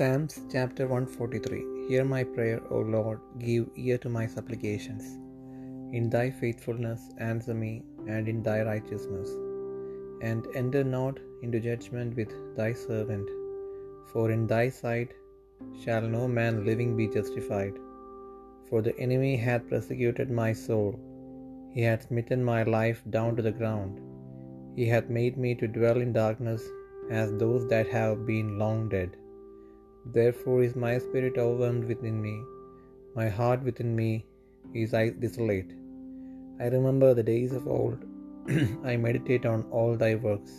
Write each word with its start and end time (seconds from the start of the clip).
Psalms 0.00 0.34
chapter 0.52 0.84
143 0.86 1.88
Hear 1.88 2.04
my 2.12 2.20
prayer, 2.24 2.60
O 2.74 2.78
Lord, 2.94 3.18
give 3.38 3.64
ear 3.76 3.98
to 3.98 4.08
my 4.08 4.22
supplications. 4.34 5.04
In 5.96 6.08
thy 6.14 6.30
faithfulness 6.30 7.02
answer 7.18 7.52
me, 7.52 7.72
and 8.14 8.26
in 8.32 8.38
thy 8.46 8.56
righteousness. 8.70 9.28
And 10.28 10.48
enter 10.60 10.82
not 10.94 11.18
into 11.42 11.60
judgment 11.68 12.16
with 12.16 12.32
thy 12.56 12.70
servant, 12.86 13.28
for 14.10 14.24
in 14.30 14.46
thy 14.54 14.64
sight 14.80 15.12
shall 15.84 16.06
no 16.16 16.26
man 16.40 16.64
living 16.70 16.96
be 16.96 17.08
justified. 17.18 17.74
For 18.70 18.80
the 18.80 18.98
enemy 19.06 19.36
hath 19.36 19.68
persecuted 19.68 20.30
my 20.42 20.50
soul, 20.66 20.92
he 21.74 21.82
hath 21.82 22.08
smitten 22.08 22.42
my 22.42 22.62
life 22.62 23.02
down 23.18 23.36
to 23.36 23.42
the 23.42 23.58
ground. 23.62 23.96
He 24.78 24.86
hath 24.94 25.16
made 25.20 25.36
me 25.46 25.54
to 25.56 25.74
dwell 25.80 26.00
in 26.00 26.20
darkness 26.24 26.62
as 27.22 27.40
those 27.44 27.66
that 27.74 27.98
have 27.98 28.24
been 28.34 28.58
long 28.64 28.88
dead. 28.88 29.12
Therefore 30.06 30.62
is 30.62 30.76
my 30.76 30.98
spirit 30.98 31.38
overwhelmed 31.38 31.84
within 31.84 32.20
me, 32.22 32.42
my 33.14 33.28
heart 33.28 33.62
within 33.62 33.94
me 33.94 34.24
is 34.74 34.92
desolate. 34.92 35.72
I 36.60 36.66
remember 36.66 37.14
the 37.14 37.22
days 37.22 37.52
of 37.52 37.68
old, 37.68 37.98
I 38.84 38.96
meditate 38.96 39.46
on 39.46 39.62
all 39.70 39.96
thy 39.96 40.14
works. 40.14 40.52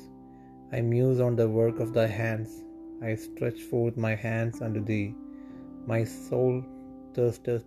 I 0.71 0.81
muse 0.81 1.19
on 1.19 1.35
the 1.35 1.49
work 1.49 1.79
of 1.79 1.93
thy 1.93 2.07
hands. 2.07 2.63
I 3.03 3.15
stretch 3.15 3.61
forth 3.61 3.97
my 3.97 4.15
hands 4.15 4.61
unto 4.61 4.83
thee. 4.83 5.15
My 5.85 6.03
soul 6.03 6.63
thirsteth 7.15 7.65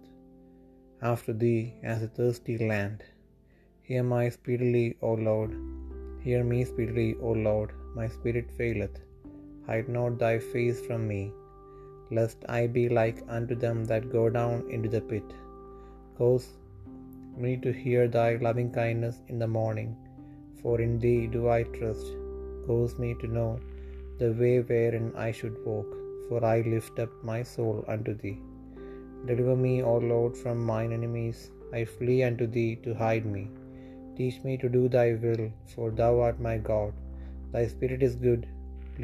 after 1.03 1.33
thee 1.33 1.75
as 1.83 2.03
a 2.03 2.09
thirsty 2.09 2.57
land. 2.57 3.03
Hear 3.83 4.03
me 4.03 4.31
speedily, 4.31 4.97
O 5.03 5.13
Lord. 5.15 5.53
Hear 6.23 6.43
me 6.45 6.65
speedily, 6.65 7.17
O 7.21 7.33
Lord. 7.33 7.73
My 7.95 8.09
spirit 8.09 8.51
faileth. 8.59 8.99
Hide 9.67 9.89
not 9.89 10.19
thy 10.19 10.39
face 10.39 10.81
from 10.87 11.07
me, 11.07 11.33
lest 12.19 12.45
I 12.59 12.67
be 12.77 12.85
like 12.99 13.21
unto 13.37 13.55
them 13.65 13.79
that 13.91 14.13
go 14.17 14.25
down 14.39 14.59
into 14.75 14.91
the 14.95 15.03
pit. 15.13 15.29
Cause 16.19 16.47
me 17.45 17.53
to 17.65 17.73
hear 17.83 18.03
thy 18.17 18.29
loving 18.47 18.71
kindness 18.81 19.17
in 19.33 19.39
the 19.43 19.53
morning, 19.59 19.91
for 20.61 20.75
in 20.87 20.93
thee 21.05 21.23
do 21.37 21.43
I 21.59 21.63
trust. 21.79 22.09
Cause 22.67 22.93
me 23.03 23.11
to 23.23 23.35
know 23.37 23.51
the 24.21 24.31
way 24.41 24.55
wherein 24.71 25.09
I 25.27 25.31
should 25.39 25.57
walk, 25.69 25.91
for 26.29 26.41
I 26.55 26.59
lift 26.75 26.99
up 27.05 27.13
my 27.33 27.41
soul 27.55 27.79
unto 27.95 28.15
thee. 28.23 28.39
Deliver 29.29 29.57
me, 29.67 29.75
O 29.91 29.97
Lord, 30.13 30.35
from 30.43 30.67
mine 30.73 30.93
enemies. 30.99 31.41
I 31.79 31.83
flee 31.97 32.21
unto 32.29 32.47
thee 32.57 32.73
to 32.85 33.01
hide 33.03 33.27
me. 33.37 33.45
Teach 34.19 34.37
me 34.47 34.55
to 34.63 34.69
do 34.77 34.83
thy 34.97 35.09
will, 35.25 35.45
for 35.73 35.89
thou 36.01 36.13
art 36.27 36.39
my 36.49 36.57
God. 36.71 36.93
Thy 37.55 37.65
spirit 37.75 38.03
is 38.09 38.23
good. 38.29 38.43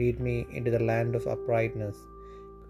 Lead 0.00 0.18
me 0.26 0.36
into 0.58 0.72
the 0.76 0.86
land 0.90 1.14
of 1.18 1.26
uprightness. 1.34 1.98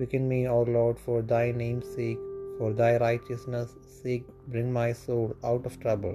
Quicken 0.00 0.26
me, 0.32 0.48
O 0.48 0.62
Lord, 0.62 0.98
for 0.98 1.20
thy 1.20 1.52
name's 1.52 1.88
sake, 1.94 2.20
for 2.56 2.68
thy 2.72 2.92
righteousness' 3.02 3.74
sake, 4.02 4.24
bring 4.48 4.72
my 4.76 4.86
soul 5.00 5.36
out 5.48 5.66
of 5.66 5.78
trouble. 5.82 6.14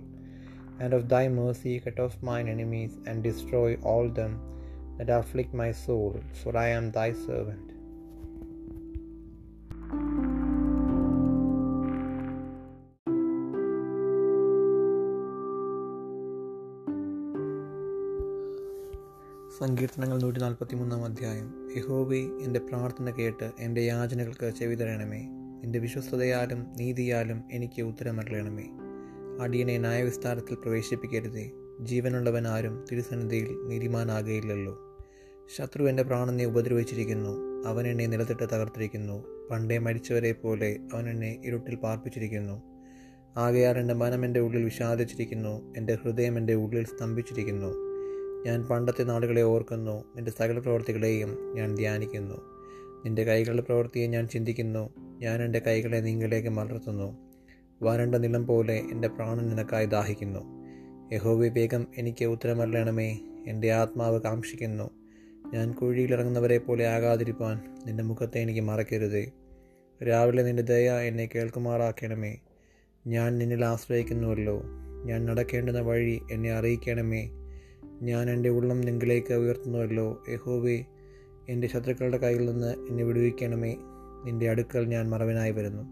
And 0.80 0.92
of 0.98 1.08
thy 1.12 1.28
mercy 1.28 1.80
cut 1.80 2.00
off 2.00 2.16
mine 2.30 2.48
enemies, 2.56 2.98
and 3.06 3.22
destroy 3.22 3.76
all 3.92 4.10
them 4.10 4.34
that 4.98 5.12
afflict 5.20 5.54
my 5.54 5.72
soul, 5.86 6.20
for 6.42 6.58
I 6.58 6.70
am 6.70 6.90
thy 6.98 7.14
servant. 7.14 7.75
സങ്കീർത്തനങ്ങൾ 19.60 20.20
നൂറ്റി 20.20 20.40
നാൽപ്പത്തി 20.40 20.76
മൂന്നാം 20.76 21.06
അധ്യായം. 21.06 21.70
യഹോവേ 21.78 22.20
എന്റെ 22.20 22.60
പ്രാർത്ഥന 22.60 23.12
കേട്ട് 23.12 23.52
എന്റെ 23.60 23.82
യാചനകൾക്ക് 23.82 24.54
ചെവി 24.60 24.76
തരണമേ. 24.76 25.20
നിന്റെ 25.64 25.80
വിശ്വസ്തതയാലും 25.80 26.66
നീതിയാലും 26.78 27.44
എനിക്ക് 27.52 27.82
ഉത്തരമറിയണമേ 27.82 28.64
അടിയനെ 29.42 29.78
ന്യായവിസ്താരത്തിൽ 29.78 30.56
പ്രവേശിപ്പിക്കരുതേ. 30.56 31.52
ജീവനുള്ളവൻ 31.82 32.48
ആരും 32.48 32.86
തിരുസന്നിധിയിൽ 32.92 33.48
നീതിമാനാകയില്ലല്ലോ. 33.68 34.98
ശത്രു 35.56 35.90
എന്റെ 35.90 36.04
പ്രാണനെ 36.04 36.46
ഉപദ്രവിച്ചിരിക്കുന്നു. 36.46 37.64
അവൻ 37.68 37.88
എന്നെ 37.88 38.06
നിലത്തിട്ട് 38.06 38.44
തകർത്തിരിക്കുന്നു. 38.44 39.48
പണ്ടേ 39.52 39.78
മരിച്ചവരെ 39.78 40.32
പോലെ 40.32 40.80
അവൻ 40.94 41.10
എന്നെ 41.10 41.42
ഇരുട്ടിൽ 41.46 41.76
പാർപ്പിച്ചിരിക്കുന്നു. 41.76 42.62
ആകയാൽ 43.38 43.78
എന്റെ 43.78 43.94
മനം 43.94 44.26
എന്റെ 44.26 44.40
ഉള്ളിൽ 44.40 44.64
വിഷാദിച്ചിരിക്കുന്നു. 44.64 45.74
എന്റെ 45.78 45.98
ഹൃദയം 46.04 46.38
എന്റെ 46.38 46.54
ഉള്ളിൽ 46.54 46.86
സ്തംഭിച്ചിരിക്കുന്നു. 46.86 47.95
ഞാൻ 48.46 48.64
പണ്ടത്തെ 48.64 49.04
നാളുകളെ 49.04 49.42
ഓർക്കുന്നു. 49.42 50.04
നിന്റെ 50.16 50.32
സകല 50.32 50.60
പ്രവൃത്തികളെയും 50.60 51.56
ഞാൻ 51.56 51.76
ധ്യാനിക്കുന്നു. 51.76 52.36
നിന്റെ 53.06 53.24
കൈകളുടെ 53.24 53.62
പ്രവൃത്തിയെ 53.62 54.08
ഞാൻ 54.08 54.28
ചിന്തിക്കുന്നു. 54.28 54.90
ഞാൻ 54.98 55.44
എന്റെ 55.44 55.60
കൈകളെ 55.60 55.98
നിങ്ങളിലേക്ക് 55.98 56.50
മലർത്തുന്നു. 56.50 57.18
വരണ്ട 57.82 58.16
നിലം 58.16 58.48
പോലെ 58.48 58.74
എന്റെ 58.92 59.08
പ്രാണൻ 59.08 59.50
നിനക്കായി 59.50 59.86
ദാഹിക്കുന്നു. 59.86 60.40
യഹോവി 61.14 61.50
വേഗം 61.50 61.88
എനിക്ക് 61.98 62.26
ഉത്തരമല്ലണമേ 62.26 63.20
എന്റെ 63.48 63.72
ആത്മാവ് 63.72 64.22
കാക്ഷിക്കുന്നു. 64.22 64.90
ഞാൻ 65.54 65.72
കുഴിയിലിറങ്ങുന്നവരെ 65.72 66.58
പോലെ 66.58 66.88
ആകാതിരിപ്പാൻ 66.88 67.62
നിന്റെ 67.86 68.04
മുഖത്തെ 68.04 68.40
എനിക്ക് 68.40 68.62
മറക്കരുതേ. 68.62 69.32
രാവിലെ 70.08 70.44
നിന്റെ 70.44 70.64
ദയ 70.64 70.90
എന്നെ 70.90 71.30
കേൾക്കുമാറാക്കണമേ. 71.36 72.38
ഞാൻ 73.08 73.38
നിന്നിൽ 73.38 73.66
ആശ്രയിക്കുന്നുവല്ലോ. 73.66 74.62
ഞാൻ 75.06 75.26
നടക്കേണ്ടുന്ന 75.26 75.80
വഴി 75.80 76.22
എന്നെ 76.32 76.52
അറിയിക്കണമേ. 76.52 77.30
ഞാൻ 78.02 78.30
എന്റെ 78.30 78.50
ഉള്ളം 78.50 78.82
നിങ്ങളിലേക്ക് 78.82 79.34
ഉയർത്തുന്നുവല്ലോ. 79.34 80.24
യഹോവേ 80.30 80.84
എന്റെ 81.50 81.68
ശത്രുക്കളുടെ 81.68 82.18
കയ്യിൽ 82.18 82.46
നിന്ന് 82.46 82.76
എന്നെ 82.90 83.04
വിടുവിക്കണമേ. 83.04 83.76
നിന്റെ 84.26 84.50
അടുക്കൽ 84.50 84.86
ഞാൻ 84.86 85.10
മറവിനായി 85.10 85.52
വരുന്നു. 85.52 85.84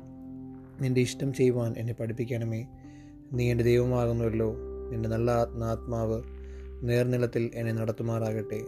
നിന്റെ 0.81 1.01
ഇഷ്ടം 1.01 1.33
ചെയ്യുവാൻ 1.33 1.75
എന്നെ 1.77 1.93
പഠിപ്പിക്കണമേ. 1.93 2.65
നീ 3.33 3.51
എന്റെ 3.51 3.63
ദൈവമാകുന്നുവല്ലോ. 3.63 4.55
നിന്റെ 4.91 5.09
നല്ല 5.09 5.31
ആത്മാവ് 5.31 6.23
നേർനിലത്തിൽ 6.83 7.51
എന്നെ 7.53 7.73
നടത്തുമാറാകട്ടെ. 7.73 8.61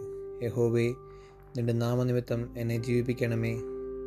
യഹോവേ 0.46 0.86
നിന്റെ 1.56 1.72
നാമനിമിത്തം 1.72 2.54
എന്നെ 2.58 2.82
ജീവിപ്പിക്കണമേ. 2.82 3.54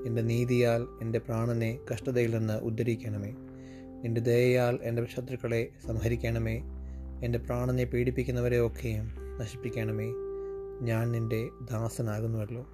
നിന്റെ 0.05 0.21
നീതിയാൽ 0.21 0.87
എന്റെ 1.01 1.19
പ്രാണനെ 1.19 1.79
കഷ്ടതയിൽ 1.93 2.37
നിന്ന് 2.37 2.53
ഉദ്ധരിക്കണമേ. 2.53 3.33
നിന്റെ 4.03 4.21
ദയയാൽ 4.21 4.79
എന്റെ 4.83 5.05
ശത്രുക്കളെ 5.05 5.69
സംഹരിക്കണമേ. 5.87 6.61
എന്റെ 7.23 7.39
പ്രാണനെ 7.39 7.83
പീഡിപ്പിക്കുന്നവരെ 7.83 8.67
ഒക്കെയും 8.67 9.09
നശിപ്പിക്കണമേ. 9.39 10.11
ഞാൻ 10.81 11.11
നിന്റെ 11.11 11.49
ദാസനാകുന്നുവല്ലോ. 11.61 12.65